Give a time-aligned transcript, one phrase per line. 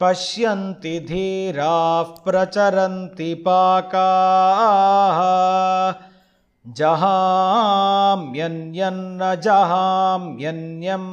[0.00, 5.22] पश्यन्ति धीराः प्रचरन्ति पाकाः
[6.66, 11.10] जहाम्यन्यन्न जहाम्यन्यम्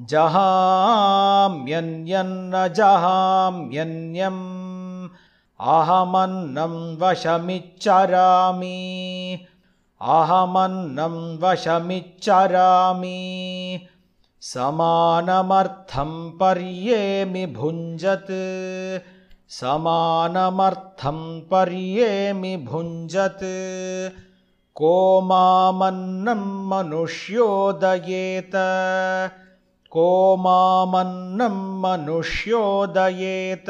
[0.00, 4.42] जहाम्यन्यन्न जहाम्यन्यम्
[5.60, 8.78] अहमन्नं वशमिच्चरामि
[10.00, 13.20] अहमन्नं वशमिच्चरामि
[14.40, 18.32] समानमर्थं पर्येमि भुञ्जत्।
[19.48, 23.44] समानमर्थं पर्येमि भुञ्जत्
[24.74, 28.50] को मामन्नं मनुष्योदयेत?
[29.90, 33.66] को मामन्नं मनुष्योदयेत?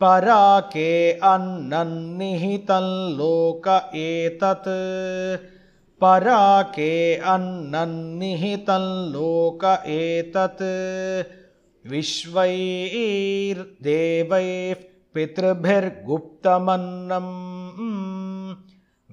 [0.00, 5.40] पराके अन्नन्निहितं लोक एतत्।
[6.00, 11.24] पराके अन्नन्निहितं लोक एतत्।
[11.90, 14.74] विश्वैर्देवैः
[15.14, 17.55] पितृभिर्गुप्तमन्नम्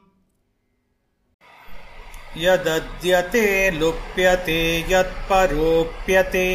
[2.37, 6.47] यदद्यते लुप्यते यत्परोप्यते।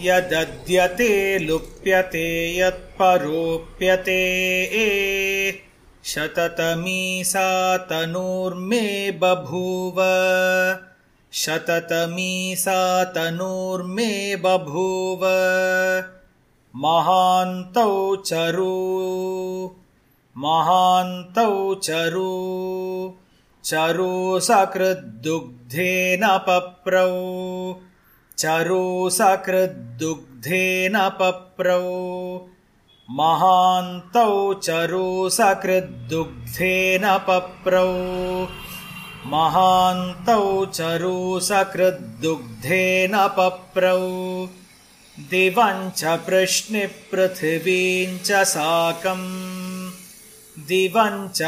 [0.00, 4.20] यदद्यते लुप्यते यत्परोप्यते।
[6.04, 9.94] शततमी सा तनूर्मे बभूव
[11.32, 15.20] शततमी सा तनूर्मे बभूव।
[16.76, 18.90] महान्तौ चरु।
[20.36, 22.30] महान्तौ चरु।
[23.64, 27.10] चरु सकृद्दुग्धेन पप्रौ।
[28.38, 31.80] चरु सकृद्दुग्धेन पप्रौ।
[33.10, 37.90] महान्तौ चरु सकृद्दुग्धेन पप्रौ
[39.26, 44.48] महान्तौ चरु सकृद्दुग्धेन पप्रौ
[45.18, 46.04] दिवञ्च
[47.12, 51.42] पृथ्वीञ्च साकम्। दिवञ्च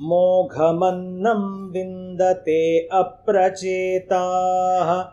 [0.00, 5.04] मोघमन्नं विन्दते अप्रचेताः।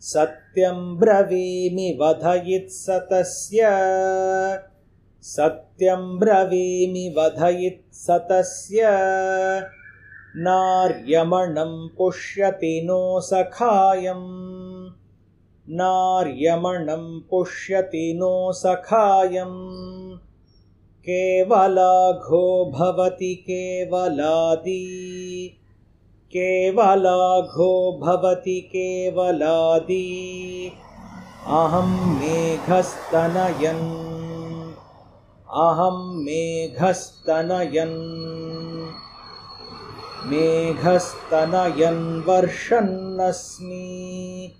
[0.00, 3.60] सत्यं ब्रवीमि वधयित्सतस्य
[5.22, 8.80] सत्यं ब्रवीमि वधयित्सतस्य
[10.36, 14.88] नार्यमणं पुष्यति नो सखायम्।
[15.68, 20.18] नार्यमणं पुष्यति नो सखायम्।
[21.00, 25.50] केवलाघो भवति केवलादी।
[26.26, 30.72] केवलाघो भवति केवलादी।
[31.46, 34.19] अहं मेघस्तनयन्
[35.52, 37.90] अहं मेघस्तनयन्।
[40.24, 44.52] मेघस्तनयन् वर्षन्नस्मि।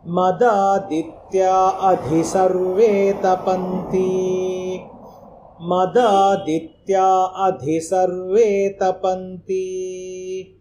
[0.09, 4.81] मदादित्या अधि सर्वे तपन्ति।
[5.63, 10.54] मदादित्या अधि सर्वे तपन्ति